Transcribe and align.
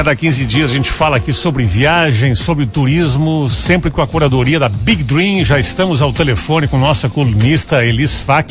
cada 0.00 0.16
15 0.16 0.46
dias 0.46 0.70
a 0.70 0.74
gente 0.74 0.90
fala 0.90 1.18
aqui 1.18 1.30
sobre 1.30 1.62
viagem, 1.62 2.34
sobre 2.34 2.64
turismo, 2.64 3.50
sempre 3.50 3.90
com 3.90 4.00
a 4.00 4.06
curadoria 4.06 4.58
da 4.58 4.66
Big 4.66 5.02
Dream. 5.02 5.44
Já 5.44 5.60
estamos 5.60 6.00
ao 6.00 6.10
telefone 6.10 6.66
com 6.66 6.78
nossa 6.78 7.10
colunista 7.10 7.84
Elis 7.84 8.18
Fac, 8.18 8.50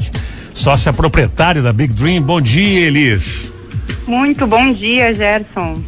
sócia 0.54 0.94
proprietária 0.94 1.60
da 1.60 1.74
Big 1.74 1.92
Dream. 1.92 2.22
Bom 2.22 2.40
dia, 2.40 2.82
Elis. 2.82 3.52
Muito 4.06 4.46
bom 4.46 4.72
dia, 4.72 5.12
Gerson. 5.12 5.82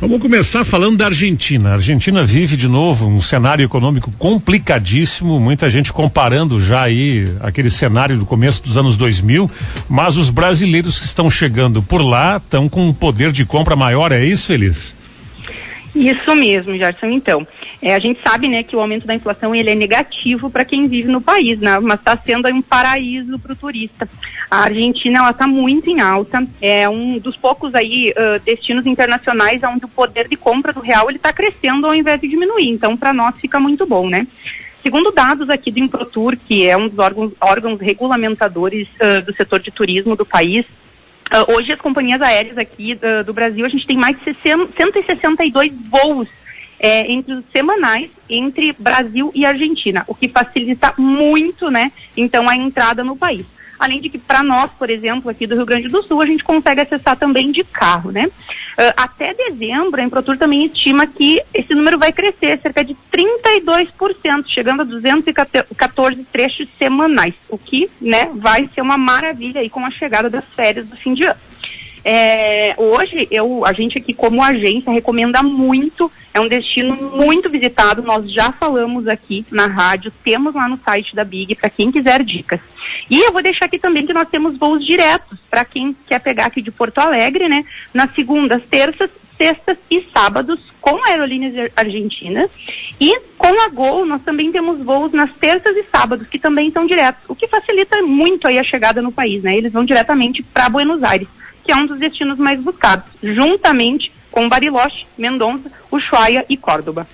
Vamos 0.00 0.20
começar 0.20 0.64
falando 0.64 0.96
da 0.96 1.06
Argentina. 1.06 1.70
A 1.70 1.72
Argentina 1.74 2.24
vive 2.24 2.56
de 2.56 2.66
novo 2.66 3.06
um 3.06 3.20
cenário 3.20 3.64
econômico 3.64 4.10
complicadíssimo, 4.18 5.38
muita 5.38 5.70
gente 5.70 5.92
comparando 5.92 6.60
já 6.60 6.82
aí 6.82 7.32
aquele 7.40 7.70
cenário 7.70 8.18
do 8.18 8.26
começo 8.26 8.62
dos 8.62 8.76
anos 8.76 8.96
2000, 8.96 9.50
mas 9.88 10.16
os 10.16 10.30
brasileiros 10.30 10.98
que 10.98 11.06
estão 11.06 11.30
chegando 11.30 11.82
por 11.82 12.02
lá 12.02 12.38
estão 12.38 12.68
com 12.68 12.88
um 12.88 12.92
poder 12.92 13.30
de 13.30 13.44
compra 13.44 13.76
maior, 13.76 14.10
é 14.10 14.24
isso, 14.24 14.52
Elis? 14.52 14.94
Isso 15.94 16.34
mesmo, 16.34 16.74
Gerson. 16.76 17.06
Então, 17.06 17.46
é, 17.80 17.94
a 17.94 17.98
gente 17.98 18.18
sabe, 18.26 18.48
né, 18.48 18.62
que 18.62 18.74
o 18.74 18.80
aumento 18.80 19.06
da 19.06 19.14
inflação 19.14 19.54
ele 19.54 19.70
é 19.70 19.74
negativo 19.74 20.48
para 20.48 20.64
quem 20.64 20.88
vive 20.88 21.08
no 21.08 21.20
país, 21.20 21.58
né, 21.60 21.78
mas 21.80 21.98
está 21.98 22.16
sendo 22.16 22.48
um 22.48 22.62
paraíso 22.62 23.38
para 23.38 23.52
o 23.52 23.56
turista. 23.56 24.08
A 24.50 24.64
Argentina 24.64 25.28
está 25.28 25.46
muito 25.46 25.90
em 25.90 26.00
alta, 26.00 26.46
é 26.62 26.88
um 26.88 27.18
dos 27.18 27.36
poucos 27.36 27.74
aí 27.74 28.12
uh, 28.12 28.40
destinos 28.42 28.86
internacionais 28.86 29.62
onde 29.64 29.84
o 29.84 29.88
poder 29.88 30.28
de 30.28 30.36
compra 30.36 30.72
do 30.72 30.80
real 30.80 31.10
está 31.10 31.32
crescendo 31.32 31.86
ao 31.86 31.94
invés 31.94 32.20
de 32.20 32.28
diminuir. 32.28 32.70
Então, 32.70 32.96
para 32.96 33.12
nós 33.12 33.36
fica 33.38 33.60
muito 33.60 33.86
bom, 33.86 34.08
né? 34.08 34.26
Segundo 34.82 35.12
dados 35.12 35.48
aqui 35.48 35.70
do 35.70 35.78
Improtur, 35.78 36.36
que 36.36 36.66
é 36.66 36.76
um 36.76 36.88
dos 36.88 36.98
órgãos, 36.98 37.32
órgãos 37.40 37.80
regulamentadores 37.80 38.88
uh, 38.94 39.24
do 39.24 39.34
setor 39.34 39.60
de 39.60 39.70
turismo 39.70 40.16
do 40.16 40.24
país, 40.24 40.64
Uh, 41.32 41.54
hoje 41.54 41.72
as 41.72 41.80
companhias 41.80 42.20
aéreas 42.20 42.58
aqui 42.58 42.92
uh, 42.92 43.24
do 43.24 43.32
Brasil, 43.32 43.64
a 43.64 43.68
gente 43.68 43.86
tem 43.86 43.96
mais 43.96 44.18
de 44.18 44.24
60, 44.24 44.76
162 44.76 45.72
voos 45.88 46.28
é, 46.78 47.10
entre 47.10 47.32
os 47.32 47.44
semanais 47.50 48.10
entre 48.28 48.74
Brasil 48.78 49.32
e 49.34 49.46
Argentina, 49.46 50.04
o 50.06 50.14
que 50.14 50.28
facilita 50.28 50.92
muito, 50.98 51.70
né, 51.70 51.90
então 52.14 52.48
a 52.48 52.56
entrada 52.56 53.02
no 53.02 53.16
país. 53.16 53.46
Além 53.82 54.00
de 54.00 54.08
que, 54.08 54.16
para 54.16 54.44
nós, 54.44 54.70
por 54.78 54.88
exemplo, 54.88 55.28
aqui 55.28 55.44
do 55.44 55.56
Rio 55.56 55.66
Grande 55.66 55.88
do 55.88 56.02
Sul, 56.04 56.22
a 56.22 56.26
gente 56.26 56.44
consegue 56.44 56.82
acessar 56.82 57.16
também 57.16 57.50
de 57.50 57.64
carro, 57.64 58.12
né? 58.12 58.26
Uh, 58.26 58.94
até 58.96 59.34
dezembro, 59.34 60.00
a 60.00 60.04
Improtur 60.04 60.38
também 60.38 60.66
estima 60.66 61.04
que 61.04 61.42
esse 61.52 61.74
número 61.74 61.98
vai 61.98 62.12
crescer 62.12 62.60
cerca 62.62 62.84
de 62.84 62.96
32%, 63.12 64.46
chegando 64.46 64.82
a 64.82 64.84
214 64.84 66.24
trechos 66.32 66.68
semanais, 66.78 67.34
o 67.48 67.58
que, 67.58 67.90
né, 68.00 68.30
vai 68.36 68.70
ser 68.72 68.82
uma 68.82 68.96
maravilha 68.96 69.60
aí 69.60 69.68
com 69.68 69.84
a 69.84 69.90
chegada 69.90 70.30
das 70.30 70.44
férias 70.54 70.86
do 70.86 70.96
fim 70.96 71.12
de 71.12 71.24
ano. 71.24 71.40
É, 72.04 72.76
hoje, 72.78 73.26
eu, 73.32 73.66
a 73.66 73.72
gente 73.72 73.98
aqui 73.98 74.14
como 74.14 74.44
agência 74.44 74.92
recomenda 74.92 75.42
muito, 75.42 76.08
é 76.34 76.40
um 76.40 76.48
destino 76.48 76.94
muito 76.94 77.50
visitado, 77.50 78.02
nós 78.02 78.30
já 78.30 78.52
falamos 78.52 79.06
aqui 79.06 79.44
na 79.50 79.66
rádio, 79.66 80.12
temos 80.24 80.54
lá 80.54 80.68
no 80.68 80.78
site 80.78 81.14
da 81.14 81.24
Big 81.24 81.54
para 81.54 81.68
quem 81.68 81.92
quiser 81.92 82.22
dicas. 82.22 82.60
E 83.10 83.20
eu 83.20 83.32
vou 83.32 83.42
deixar 83.42 83.66
aqui 83.66 83.78
também 83.78 84.06
que 84.06 84.12
nós 84.12 84.28
temos 84.28 84.56
voos 84.56 84.84
diretos 84.84 85.38
para 85.50 85.64
quem 85.64 85.94
quer 86.06 86.20
pegar 86.20 86.46
aqui 86.46 86.62
de 86.62 86.70
Porto 86.70 86.98
Alegre, 86.98 87.48
né? 87.48 87.64
Nas 87.92 88.14
segundas, 88.14 88.62
terças, 88.70 89.10
sextas 89.36 89.76
e 89.90 90.06
sábados 90.12 90.60
com 90.80 91.04
aerolíneas 91.04 91.70
argentinas 91.76 92.50
e 93.00 93.18
com 93.36 93.60
a 93.60 93.68
Gol 93.68 94.04
nós 94.04 94.22
também 94.22 94.50
temos 94.50 94.80
voos 94.80 95.12
nas 95.12 95.30
terças 95.32 95.76
e 95.76 95.84
sábados 95.84 96.26
que 96.28 96.38
também 96.38 96.70
são 96.70 96.86
diretos, 96.86 97.22
o 97.28 97.34
que 97.34 97.46
facilita 97.46 98.02
muito 98.02 98.48
aí 98.48 98.58
a 98.58 98.64
chegada 98.64 99.00
no 99.00 99.12
país, 99.12 99.42
né? 99.42 99.56
Eles 99.56 99.72
vão 99.72 99.84
diretamente 99.84 100.42
para 100.42 100.68
Buenos 100.68 101.02
Aires 101.02 101.28
que 101.64 101.72
é 101.72 101.76
um 101.76 101.86
dos 101.86 101.98
destinos 101.98 102.38
mais 102.38 102.60
buscados, 102.60 103.06
juntamente 103.22 104.11
com 104.32 104.48
Bariloche, 104.48 105.06
Mendonça, 105.16 105.70
Ushuaia 105.90 106.44
e 106.48 106.56
Córdoba. 106.56 107.06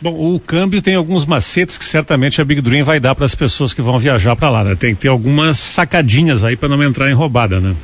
Bom, 0.00 0.34
o 0.34 0.40
câmbio 0.40 0.80
tem 0.80 0.94
alguns 0.94 1.26
macetes 1.26 1.76
que 1.76 1.84
certamente 1.84 2.40
a 2.40 2.44
Big 2.44 2.62
Dream 2.62 2.86
vai 2.86 2.98
dar 2.98 3.14
para 3.14 3.26
as 3.26 3.34
pessoas 3.34 3.74
que 3.74 3.82
vão 3.82 3.98
viajar 3.98 4.34
para 4.34 4.48
lá, 4.48 4.64
né? 4.64 4.74
Tem 4.74 4.94
que 4.94 5.02
ter 5.02 5.08
algumas 5.08 5.58
sacadinhas 5.58 6.42
aí 6.42 6.56
para 6.56 6.70
não 6.70 6.82
entrar 6.82 7.10
em 7.10 7.12
roubada, 7.12 7.60
né? 7.60 7.76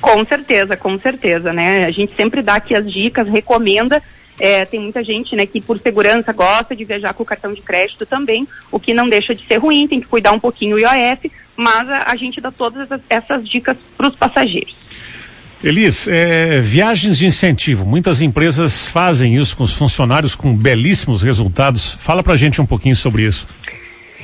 Com 0.00 0.24
certeza, 0.24 0.76
com 0.76 0.96
certeza, 1.00 1.52
né? 1.52 1.84
A 1.84 1.90
gente 1.90 2.14
sempre 2.14 2.42
dá 2.42 2.54
aqui 2.54 2.76
as 2.76 2.88
dicas, 2.88 3.26
recomenda. 3.26 4.00
É, 4.38 4.64
tem 4.64 4.78
muita 4.78 5.02
gente, 5.02 5.34
né, 5.34 5.46
que 5.46 5.60
por 5.60 5.80
segurança 5.80 6.32
gosta 6.32 6.76
de 6.76 6.84
viajar 6.84 7.12
com 7.12 7.24
o 7.24 7.26
cartão 7.26 7.52
de 7.52 7.60
crédito 7.60 8.06
também, 8.06 8.46
o 8.70 8.78
que 8.78 8.94
não 8.94 9.08
deixa 9.08 9.34
de 9.34 9.44
ser 9.44 9.56
ruim, 9.56 9.88
tem 9.88 10.00
que 10.00 10.06
cuidar 10.06 10.30
um 10.30 10.38
pouquinho 10.38 10.76
o 10.76 10.78
IOF, 10.78 11.32
mas 11.56 11.88
a, 11.88 12.04
a 12.12 12.16
gente 12.16 12.40
dá 12.40 12.52
todas 12.52 12.82
essas, 12.82 13.00
essas 13.10 13.48
dicas 13.48 13.76
para 13.96 14.06
os 14.06 14.14
passageiros. 14.14 14.76
Elis, 15.62 16.06
é, 16.06 16.60
viagens 16.60 17.18
de 17.18 17.26
incentivo. 17.26 17.84
Muitas 17.84 18.20
empresas 18.20 18.86
fazem 18.86 19.34
isso 19.34 19.56
com 19.56 19.64
os 19.64 19.72
funcionários 19.72 20.36
com 20.36 20.54
belíssimos 20.54 21.22
resultados. 21.22 21.94
Fala 21.94 22.22
pra 22.22 22.36
gente 22.36 22.60
um 22.60 22.66
pouquinho 22.66 22.94
sobre 22.94 23.24
isso. 23.24 23.46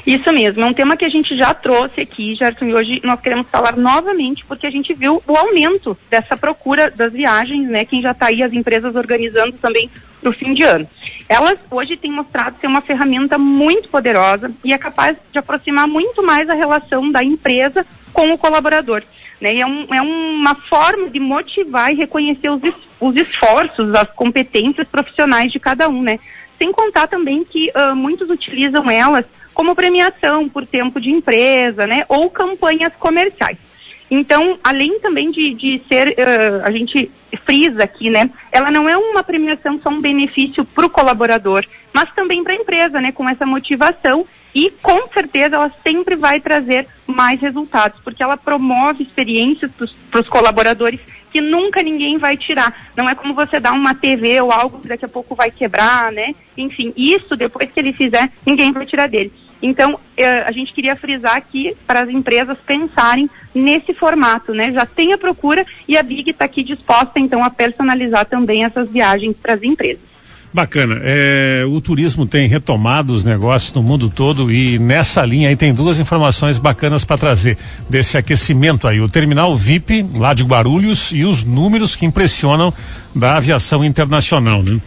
Isso 0.07 0.31
mesmo, 0.33 0.63
é 0.63 0.67
um 0.67 0.73
tema 0.73 0.99
que 0.99 1.05
a 1.05 1.09
gente 1.09 1.35
já 1.35 1.55
trouxe 1.55 2.03
aqui, 2.03 2.35
Gerson, 2.35 2.67
e 2.67 2.75
hoje 2.75 3.01
nós 3.03 3.19
queremos 3.21 3.47
falar 3.51 3.75
novamente, 3.75 4.45
porque 4.45 4.67
a 4.67 4.71
gente 4.71 4.93
viu 4.93 5.23
o 5.27 5.35
aumento 5.35 5.97
dessa 6.11 6.37
procura 6.37 6.91
das 6.91 7.11
viagens, 7.11 7.67
né? 7.67 7.87
Quem 7.87 8.03
já 8.03 8.11
está 8.11 8.27
aí, 8.27 8.43
as 8.43 8.53
empresas 8.53 8.95
organizando 8.95 9.53
também 9.53 9.91
para 10.21 10.29
o 10.29 10.33
fim 10.33 10.53
de 10.53 10.63
ano. 10.63 10.87
Elas 11.27 11.59
hoje 11.71 11.97
têm 11.97 12.13
mostrado 12.13 12.57
ser 12.61 12.67
uma 12.67 12.83
ferramenta 12.83 13.39
muito 13.39 13.89
poderosa 13.89 14.53
e 14.63 14.75
é 14.75 14.79
capaz 14.79 15.17
de 15.33 15.39
aproximar 15.39 15.89
muito 15.89 16.23
mais 16.23 16.51
a 16.51 16.55
relação 16.55 17.11
da 17.11 17.25
empresa 17.25 17.87
com 18.15 18.33
o 18.33 18.39
colaborador. 18.39 19.03
Né? 19.41 19.57
E 19.57 19.61
é, 19.61 19.67
um, 19.67 19.95
é 19.95 20.01
uma 20.01 20.55
forma 20.55 21.11
de 21.11 21.21
motivar 21.21 21.93
e 21.93 21.97
reconhecer 21.97 22.49
os, 22.49 22.63
os 22.99 23.17
esforços, 23.17 23.95
as 23.95 24.09
competências 24.13 24.89
profissionais 24.89 25.53
de 25.53 25.61
cada 25.61 25.89
um, 25.89 26.01
né? 26.01 26.19
Sem 26.57 26.73
contar 26.73 27.09
também 27.09 27.45
que 27.45 27.71
uh, 27.71 27.95
muitos 27.95 28.31
utilizam 28.31 28.89
elas 28.89 29.27
como 29.53 29.75
premiação 29.75 30.49
por 30.49 30.65
tempo 30.65 31.01
de 31.01 31.11
empresa, 31.11 31.87
né? 31.87 32.07
Ou 32.09 32.31
campanhas 32.31 32.93
comerciais. 32.99 33.59
Então, 34.11 34.59
além 34.63 35.01
também 35.01 35.31
de, 35.31 35.55
de 35.55 35.83
ser, 35.89 36.09
uh, 36.09 36.65
a 36.65 36.71
gente 36.71 37.11
frisa 37.45 37.85
aqui, 37.85 38.11
né? 38.11 38.31
Ela 38.53 38.71
não 38.71 38.89
é 38.89 38.97
uma 38.97 39.23
premiação 39.23 39.81
só 39.83 39.89
um 39.89 40.01
benefício 40.01 40.65
para 40.65 40.87
o 40.87 40.91
colaborador, 40.91 41.65
mas 41.93 42.13
também 42.15 42.45
para 42.45 42.53
a 42.53 42.57
empresa, 42.57 43.01
né? 43.01 43.13
Com 43.13 43.29
essa 43.29 43.47
motivação 43.47 44.27
e 44.55 44.71
com 44.71 45.09
certeza 45.09 45.57
ela 45.57 45.73
sempre 45.83 46.15
vai 46.15 46.41
trazer 46.41 46.87
mais 47.07 47.41
resultados, 47.41 48.01
porque 48.05 48.23
ela 48.23 48.37
promove 48.37 49.03
experiências 49.03 49.71
para 50.11 50.21
os 50.21 50.29
colaboradores 50.29 51.01
que 51.33 51.41
nunca 51.41 51.83
ninguém 51.83 52.17
vai 52.17 52.37
tirar. 52.37 52.93
Não 52.97 53.09
é 53.09 53.15
como 53.17 53.35
você 53.35 53.59
dar 53.59 53.73
uma 53.73 53.93
TV 53.93 54.41
ou 54.41 54.53
algo 54.53 54.81
que 54.81 54.87
daqui 54.87 55.05
a 55.05 55.09
pouco 55.09 55.35
vai 55.35 55.51
quebrar, 55.51 56.13
né? 56.13 56.33
Enfim, 56.57 56.93
isso 56.97 57.37
depois 57.37 57.69
que 57.73 57.81
ele 57.81 57.93
fizer, 57.93 58.31
ninguém 58.47 58.71
vai 58.71 58.87
tirar 58.87 59.09
dele. 59.09 59.33
Então, 59.67 59.99
eh, 60.15 60.43
a 60.43 60.53
gente 60.53 60.75
queria 60.75 60.95
frisar 60.95 61.37
aqui 61.37 61.75
para 61.87 62.03
as 62.03 62.11
empresas 62.11 62.59
pensarem 62.67 63.31
nesse 63.55 63.95
formato, 63.95 64.53
né? 64.53 64.71
Já 64.71 64.85
tem 64.85 65.15
a 65.15 65.19
procura 65.19 65.65
e 65.89 65.97
a 65.97 66.03
Big 66.03 66.29
está 66.29 66.45
aqui 66.45 66.63
disposta, 66.63 67.19
então, 67.19 67.43
a 67.43 67.49
personalizar 67.49 68.27
também 68.27 68.63
essas 68.63 68.91
viagens 68.91 69.35
para 69.43 69.55
as 69.55 69.63
empresas. 69.63 70.03
Bacana. 70.53 71.01
É, 71.03 71.65
o 71.67 71.81
turismo 71.81 72.27
tem 72.27 72.47
retomado 72.47 73.15
os 73.15 73.25
negócios 73.25 73.73
no 73.73 73.83
mundo 73.83 74.11
todo 74.11 74.53
e 74.53 74.79
nessa 74.79 75.25
linha 75.25 75.49
aí 75.49 75.57
tem 75.57 75.73
duas 75.73 75.99
informações 75.99 76.59
bacanas 76.59 77.03
para 77.03 77.17
trazer 77.17 77.57
desse 77.89 78.19
aquecimento 78.19 78.87
aí. 78.87 79.01
O 79.01 79.09
terminal 79.09 79.57
VIP 79.57 80.07
lá 80.15 80.35
de 80.35 80.45
Guarulhos 80.45 81.11
e 81.11 81.25
os 81.25 81.43
números 81.43 81.97
que 81.97 82.05
impressionam 82.05 82.73
da 83.15 83.39
aviação 83.39 83.83
internacional, 83.83 84.63
né? 84.63 84.79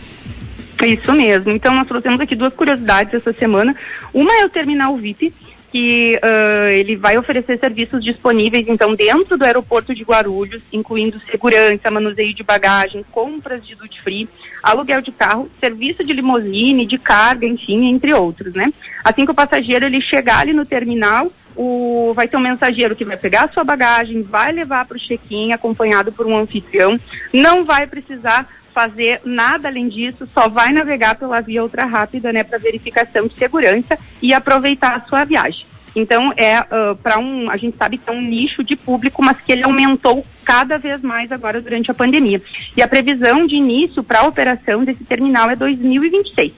Isso 0.85 1.11
mesmo. 1.13 1.51
Então 1.51 1.73
nós 1.73 1.87
trouxemos 1.87 2.19
aqui 2.19 2.35
duas 2.35 2.53
curiosidades 2.53 3.13
essa 3.13 3.33
semana. 3.33 3.75
Uma 4.13 4.33
é 4.41 4.45
o 4.45 4.49
terminal 4.49 4.95
VIP, 4.95 5.33
que 5.71 6.19
uh, 6.23 6.69
ele 6.69 6.95
vai 6.95 7.17
oferecer 7.17 7.59
serviços 7.59 8.03
disponíveis, 8.03 8.67
então, 8.67 8.95
dentro 8.95 9.37
do 9.37 9.43
aeroporto 9.43 9.93
de 9.93 10.03
Guarulhos, 10.03 10.63
incluindo 10.71 11.21
segurança, 11.29 11.91
manuseio 11.91 12.33
de 12.33 12.43
bagagem, 12.43 13.05
compras 13.11 13.65
de 13.65 13.75
duty 13.75 14.01
free, 14.01 14.29
aluguel 14.63 15.01
de 15.01 15.11
carro, 15.11 15.49
serviço 15.59 16.03
de 16.03 16.13
limusine, 16.13 16.85
de 16.85 16.97
carga, 16.97 17.45
enfim, 17.45 17.89
entre 17.89 18.13
outros, 18.13 18.53
né? 18.53 18.71
Assim 19.03 19.25
que 19.25 19.31
o 19.31 19.35
passageiro 19.35 19.85
ele 19.85 20.01
chegar 20.01 20.39
ali 20.39 20.53
no 20.53 20.65
terminal, 20.65 21.31
o, 21.55 22.13
vai 22.15 22.27
ter 22.27 22.37
um 22.37 22.41
mensageiro 22.41 22.95
que 22.95 23.05
vai 23.05 23.17
pegar 23.17 23.45
a 23.45 23.49
sua 23.49 23.63
bagagem, 23.63 24.21
vai 24.21 24.51
levar 24.51 24.85
para 24.85 24.95
o 24.95 24.99
check-in, 24.99 25.51
acompanhado 25.51 26.11
por 26.11 26.25
um 26.25 26.37
anfitrião, 26.37 26.97
não 27.33 27.65
vai 27.65 27.85
precisar 27.87 28.47
fazer 28.77 29.21
nada 29.25 29.69
além 29.69 29.89
disso, 29.89 30.29
só 30.31 30.47
vai 30.47 30.71
navegar 30.71 31.15
pela 31.15 31.41
via 31.41 31.63
ultra 31.63 31.83
rápida, 31.83 32.31
né, 32.31 32.43
para 32.43 32.59
verificação 32.59 33.25
de 33.25 33.35
segurança 33.35 33.97
e 34.21 34.35
aproveitar 34.35 34.95
a 34.95 35.01
sua 35.07 35.23
viagem. 35.23 35.65
Então 35.95 36.31
é 36.37 36.59
uh, 36.59 36.95
para 37.01 37.17
um, 37.17 37.49
a 37.49 37.57
gente 37.57 37.75
sabe 37.75 37.97
que 37.97 38.07
é 38.07 38.13
um 38.13 38.21
nicho 38.21 38.63
de 38.63 38.75
público, 38.75 39.23
mas 39.23 39.41
que 39.41 39.51
ele 39.51 39.63
aumentou 39.63 40.23
cada 40.45 40.77
vez 40.77 41.01
mais 41.01 41.31
agora 41.31 41.59
durante 41.59 41.89
a 41.89 41.93
pandemia. 41.95 42.39
E 42.75 42.83
a 42.83 42.87
previsão 42.87 43.47
de 43.47 43.55
início 43.55 44.03
para 44.03 44.19
a 44.19 44.27
operação 44.27 44.83
desse 44.83 45.03
terminal 45.03 45.49
é 45.49 45.55
2026. 45.55 46.53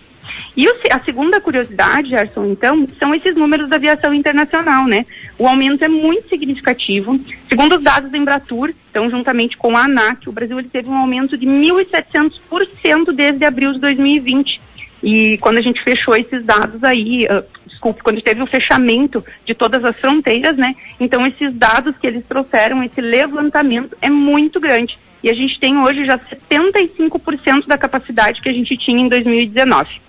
E 0.56 0.68
o, 0.68 0.75
a 0.91 1.00
segunda 1.00 1.39
curiosidade, 1.39 2.09
Gerson, 2.09 2.45
então, 2.45 2.88
são 3.00 3.13
esses 3.13 3.36
números 3.36 3.69
da 3.69 3.75
aviação 3.75 4.13
internacional, 4.13 4.86
né? 4.88 5.06
O 5.38 5.47
aumento 5.47 5.83
é 5.83 5.88
muito 5.88 6.27
significativo. 6.27 7.19
Segundo 7.47 7.77
os 7.77 7.83
dados 7.83 8.12
da 8.12 8.18
Embratur, 8.18 8.74
então, 8.89 9.09
juntamente 9.09 9.57
com 9.57 9.77
a 9.77 9.86
ANAC, 9.86 10.27
o 10.27 10.31
Brasil 10.31 10.59
ele 10.59 10.69
teve 10.69 10.89
um 10.89 10.97
aumento 10.97 11.38
de 11.38 11.45
1.700% 11.45 13.12
desde 13.13 13.45
abril 13.45 13.74
de 13.74 13.80
2020. 13.80 14.62
E 15.01 15.38
quando 15.38 15.57
a 15.57 15.62
gente 15.62 15.81
fechou 15.81 16.15
esses 16.15 16.44
dados 16.44 16.83
aí, 16.83 17.25
uh, 17.25 17.44
desculpe, 17.65 18.03
quando 18.03 18.21
teve 18.21 18.41
o 18.44 18.47
fechamento 18.47 19.24
de 19.45 19.53
todas 19.53 19.83
as 19.86 19.95
fronteiras, 19.97 20.57
né? 20.57 20.75
Então 21.00 21.25
esses 21.25 21.53
dados 21.53 21.95
que 21.97 22.06
eles 22.06 22.25
trouxeram, 22.27 22.83
esse 22.83 23.00
levantamento 23.00 23.97
é 24.01 24.09
muito 24.09 24.59
grande. 24.59 25.00
E 25.24 25.30
a 25.30 25.33
gente 25.33 25.59
tem 25.59 25.77
hoje 25.77 26.06
já 26.06 26.18
75% 26.18 27.65
da 27.65 27.77
capacidade 27.77 28.41
que 28.41 28.50
a 28.50 28.53
gente 28.53 28.77
tinha 28.77 29.01
em 29.01 29.07
2019. 29.07 30.01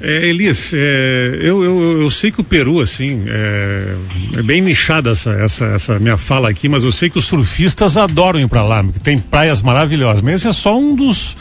É, 0.00 0.26
Elis, 0.28 0.72
é, 0.72 1.38
eu, 1.42 1.62
eu, 1.62 2.00
eu, 2.00 2.10
sei 2.10 2.32
que 2.32 2.40
o 2.40 2.44
Peru, 2.44 2.80
assim, 2.80 3.24
é, 3.28 3.94
é, 4.38 4.42
bem 4.42 4.62
nichada 4.62 5.10
essa, 5.10 5.32
essa, 5.32 5.66
essa 5.66 5.98
minha 5.98 6.16
fala 6.16 6.48
aqui, 6.48 6.70
mas 6.70 6.84
eu 6.84 6.92
sei 6.92 7.10
que 7.10 7.18
os 7.18 7.26
surfistas 7.26 7.98
adoram 7.98 8.40
ir 8.40 8.48
para 8.48 8.62
lá, 8.62 8.82
porque 8.82 8.98
tem 8.98 9.18
praias 9.18 9.60
maravilhosas. 9.60 10.22
Mas 10.22 10.36
esse 10.36 10.48
é 10.48 10.52
só 10.52 10.78
um 10.78 10.94
dos, 10.94 11.36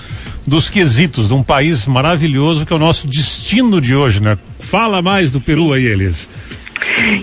dos 0.45 0.69
quesitos 0.69 1.29
de 1.29 1.33
um 1.33 1.41
país 1.41 1.85
maravilhoso 1.85 2.65
que 2.65 2.73
é 2.73 2.75
o 2.75 2.79
nosso 2.79 3.07
destino 3.07 3.79
de 3.79 3.95
hoje, 3.95 4.21
né? 4.21 4.38
Fala 4.59 5.01
mais 5.01 5.31
do 5.31 5.39
Peru 5.39 5.71
aí, 5.71 5.85
Elis. 5.85 6.29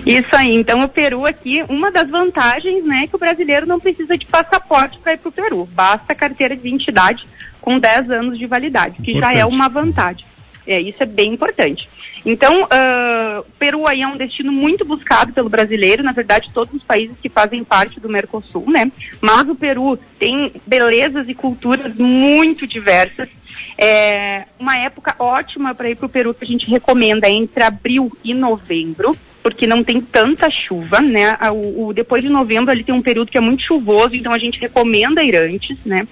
Isso 0.05 0.35
aí, 0.35 0.55
então 0.55 0.81
o 0.83 0.89
Peru 0.89 1.23
aqui, 1.25 1.63
uma 1.69 1.91
das 1.91 2.09
vantagens, 2.09 2.83
né, 2.85 3.03
é 3.03 3.07
que 3.07 3.15
o 3.15 3.19
brasileiro 3.19 3.67
não 3.67 3.79
precisa 3.79 4.17
de 4.17 4.25
passaporte 4.25 4.97
para 4.99 5.13
ir 5.13 5.17
para 5.17 5.29
o 5.29 5.31
Peru, 5.31 5.69
basta 5.71 6.15
carteira 6.15 6.55
de 6.55 6.67
identidade 6.67 7.27
com 7.61 7.79
10 7.79 8.09
anos 8.11 8.39
de 8.39 8.45
validade, 8.45 8.95
que 9.01 9.11
Importante. 9.11 9.33
já 9.33 9.39
é 9.39 9.45
uma 9.45 9.67
vantagem. 9.67 10.25
É, 10.67 10.81
isso 10.81 11.01
é 11.01 11.05
bem 11.05 11.33
importante. 11.33 11.89
Então, 12.25 12.63
uh, 12.63 13.45
Peru 13.57 13.87
aí 13.87 14.01
é 14.01 14.07
um 14.07 14.17
destino 14.17 14.51
muito 14.51 14.83
buscado 14.83 15.31
pelo 15.31 15.49
brasileiro, 15.49 16.03
na 16.03 16.11
verdade, 16.11 16.51
todos 16.53 16.73
os 16.73 16.83
países 16.83 17.15
que 17.21 17.29
fazem 17.29 17.63
parte 17.63 18.01
do 18.01 18.09
Mercosul, 18.09 18.69
né? 18.69 18.91
Mas 19.21 19.47
o 19.47 19.55
Peru 19.55 19.97
tem 20.19 20.51
belezas 20.65 21.29
e 21.29 21.33
culturas 21.33 21.95
muito 21.95 22.67
diversas. 22.67 23.29
É 23.77 24.45
uma 24.59 24.77
época 24.77 25.15
ótima 25.19 25.73
para 25.73 25.89
ir 25.89 25.95
para 25.95 26.07
o 26.07 26.09
Peru 26.09 26.33
que 26.33 26.43
a 26.43 26.47
gente 26.47 26.69
recomenda 26.69 27.29
entre 27.29 27.63
abril 27.63 28.11
e 28.23 28.33
novembro 28.33 29.15
porque 29.47 29.65
não 29.65 29.81
tem 29.81 30.01
tanta 30.01 30.49
chuva, 30.49 30.99
né? 30.99 31.37
O, 31.53 31.87
o, 31.87 31.93
depois 31.93 32.21
de 32.21 32.27
novembro 32.27 32.69
ali 32.69 32.83
tem 32.83 32.93
um 32.93 33.01
período 33.01 33.31
que 33.31 33.37
é 33.37 33.41
muito 33.41 33.63
chuvoso, 33.63 34.13
então 34.13 34.33
a 34.33 34.37
gente 34.37 34.59
recomenda 34.59 35.23
ir 35.23 35.37
antes, 35.37 35.77
né? 35.85 36.05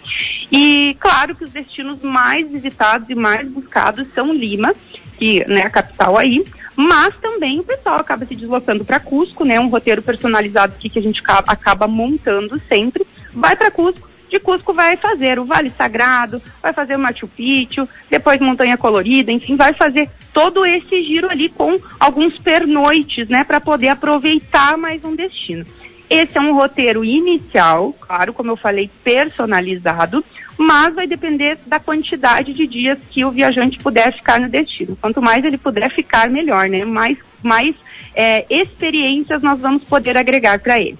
E 0.49 0.95
claro 1.01 1.35
que 1.35 1.43
os 1.43 1.51
destinos 1.51 2.01
mais 2.01 2.49
visitados 2.49 3.09
e 3.09 3.13
mais 3.13 3.45
buscados 3.45 4.07
são 4.15 4.33
Lima, 4.33 4.73
que 5.17 5.45
né, 5.49 5.63
a 5.63 5.69
capital 5.69 6.17
aí, 6.17 6.45
mas 6.77 7.13
também 7.19 7.59
o 7.59 7.63
pessoal 7.65 7.99
acaba 7.99 8.25
se 8.25 8.37
deslocando 8.37 8.85
para 8.85 9.01
Cusco, 9.01 9.43
né? 9.43 9.59
Um 9.59 9.67
roteiro 9.67 10.01
personalizado 10.01 10.75
aqui 10.77 10.87
que 10.89 10.99
a 10.99 11.01
gente 11.01 11.21
acaba 11.25 11.89
montando 11.89 12.61
sempre. 12.69 13.05
Vai 13.33 13.57
para 13.57 13.69
Cusco, 13.69 14.09
de 14.35 14.39
Cusco 14.39 14.73
vai 14.73 14.97
fazer 14.97 15.39
o 15.39 15.45
Vale 15.45 15.71
Sagrado, 15.77 16.41
vai 16.61 16.73
fazer 16.73 16.95
o 16.95 16.99
Machu 16.99 17.27
Picchu, 17.27 17.87
depois 18.09 18.39
Montanha 18.39 18.77
Colorida, 18.77 19.31
enfim, 19.31 19.55
vai 19.55 19.73
fazer 19.73 20.09
todo 20.33 20.65
esse 20.65 21.03
giro 21.03 21.29
ali 21.29 21.47
com 21.47 21.79
alguns 21.97 22.37
pernoites, 22.37 23.29
né, 23.29 23.45
para 23.45 23.61
poder 23.61 23.87
aproveitar 23.87 24.77
mais 24.77 25.03
um 25.05 25.15
destino. 25.15 25.65
Esse 26.09 26.37
é 26.37 26.41
um 26.41 26.53
roteiro 26.53 27.03
inicial, 27.03 27.93
claro, 27.93 28.33
como 28.33 28.51
eu 28.51 28.57
falei, 28.57 28.91
personalizado, 29.03 30.23
mas 30.57 30.93
vai 30.93 31.07
depender 31.07 31.57
da 31.65 31.79
quantidade 31.79 32.53
de 32.53 32.67
dias 32.67 32.99
que 33.09 33.23
o 33.23 33.31
viajante 33.31 33.79
puder 33.79 34.13
ficar 34.13 34.39
no 34.39 34.49
destino. 34.49 34.97
Quanto 35.01 35.21
mais 35.21 35.43
ele 35.43 35.57
puder 35.57 35.93
ficar, 35.93 36.29
melhor, 36.29 36.69
né? 36.69 36.85
Mais, 36.85 37.17
mais 37.41 37.75
é, 38.13 38.45
experiências 38.49 39.41
nós 39.41 39.59
vamos 39.59 39.83
poder 39.83 40.15
agregar 40.15 40.59
para 40.59 40.79
ele. 40.79 40.97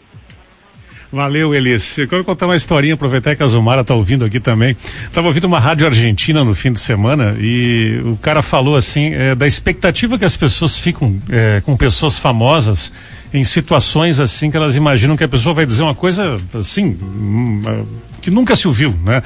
Valeu, 1.12 1.54
Elis. 1.54 1.98
Eu 1.98 2.08
quero 2.08 2.24
contar 2.24 2.46
uma 2.46 2.56
historinha, 2.56 2.94
aproveitar 2.96 3.36
que 3.36 3.44
a 3.44 3.48
Zumara 3.48 3.82
está 3.82 3.94
ouvindo 3.94 4.26
aqui 4.26 4.40
também. 4.40 4.76
Estava 5.06 5.28
ouvindo 5.28 5.46
uma 5.46 5.60
rádio 5.60 5.86
argentina 5.86 6.44
no 6.44 6.54
fim 6.54 6.72
de 6.72 6.80
semana 6.80 7.36
e 7.40 8.02
o 8.06 8.18
cara 8.18 8.42
falou 8.42 8.76
assim 8.76 9.14
é, 9.14 9.36
da 9.36 9.48
expectativa 9.48 10.18
que 10.18 10.26
as 10.26 10.36
pessoas 10.36 10.78
ficam 10.78 11.20
é, 11.30 11.62
com 11.66 11.76
pessoas 11.78 12.18
famosas 12.18 12.92
em 13.34 13.44
situações 13.44 14.20
assim 14.20 14.50
que 14.50 14.58
elas 14.58 14.76
imaginam 14.76 15.18
que 15.18 15.24
a 15.24 15.28
pessoa 15.28 15.54
vai 15.54 15.66
dizer 15.66 15.84
uma 15.84 15.96
coisa 15.96 16.40
assim 16.54 16.98
hum, 17.02 17.62
que 18.26 18.32
nunca 18.32 18.56
se 18.56 18.68
ouviu, 18.68 18.92
né? 19.04 19.22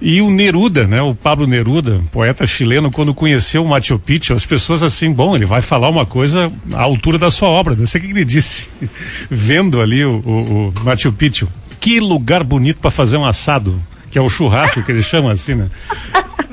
E 0.00 0.22
o 0.22 0.30
Neruda, 0.30 0.86
né? 0.86 1.02
O 1.02 1.12
Pablo 1.12 1.44
Neruda, 1.44 2.00
poeta 2.12 2.46
chileno, 2.46 2.88
quando 2.88 3.12
conheceu 3.12 3.64
o 3.64 3.68
Machu 3.68 3.98
Picchu, 3.98 4.32
as 4.32 4.46
pessoas 4.46 4.80
assim, 4.80 5.12
bom, 5.12 5.34
ele 5.34 5.44
vai 5.44 5.60
falar 5.60 5.88
uma 5.88 6.06
coisa 6.06 6.52
à 6.72 6.80
altura 6.80 7.18
da 7.18 7.32
sua 7.32 7.48
obra, 7.48 7.74
não 7.74 7.84
sei 7.84 8.00
o 8.00 8.04
que 8.04 8.10
ele 8.12 8.24
disse, 8.24 8.68
vendo 9.28 9.80
ali 9.80 10.04
o, 10.04 10.22
o, 10.24 10.68
o 10.68 10.84
Machu 10.84 11.12
Picchu. 11.12 11.48
Que 11.80 11.98
lugar 11.98 12.44
bonito 12.44 12.78
para 12.78 12.92
fazer 12.92 13.16
um 13.16 13.24
assado, 13.24 13.82
que 14.08 14.16
é 14.16 14.22
o 14.22 14.28
churrasco 14.28 14.84
que 14.84 14.92
eles 14.92 15.04
chamam 15.04 15.32
assim, 15.32 15.56
né? 15.56 15.68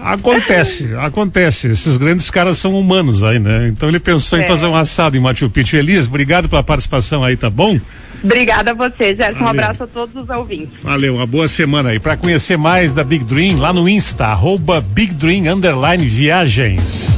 Acontece, 0.04 0.96
acontece. 1.00 1.68
Esses 1.68 1.98
grandes 1.98 2.30
caras 2.30 2.58
são 2.58 2.78
humanos 2.78 3.24
aí, 3.24 3.40
né? 3.40 3.68
Então 3.68 3.90
ele 3.90 4.00
pensou 4.00 4.40
é. 4.40 4.44
em 4.44 4.48
fazer 4.48 4.68
um 4.68 4.76
assado 4.76 5.16
em 5.16 5.20
Machu 5.20 5.50
Picchu. 5.50 5.78
Elias, 5.78 6.08
obrigado 6.08 6.50
pela 6.50 6.64
participação 6.64 7.24
aí, 7.24 7.38
tá 7.38 7.50
bom? 7.50 7.80
Obrigada 8.24 8.72
a 8.72 8.74
você, 8.74 9.16
Gerson. 9.16 9.44
Um 9.44 9.48
abraço 9.48 9.84
a 9.84 9.88
todos 9.88 10.16
os 10.22 10.30
ouvintes. 10.30 10.74
Valeu, 10.82 11.16
uma 11.16 11.26
boa 11.26 11.48
semana 11.48 11.90
aí. 11.90 12.00
Para 12.00 12.16
conhecer 12.16 12.58
mais 12.58 12.92
da 12.92 13.04
Big 13.04 13.26
Dream, 13.26 13.58
lá 13.58 13.74
no 13.74 13.90
Insta, 13.90 14.28
arroba 14.28 14.80
Big 14.80 15.14
Dream 15.14 15.52
Underline 15.52 16.06
Viagens. 16.06 17.18